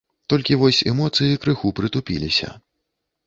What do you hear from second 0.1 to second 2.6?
Толькі вось эмоцыі крыху прытупіліся.